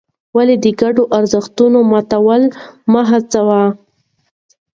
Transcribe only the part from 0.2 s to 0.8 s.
ولې د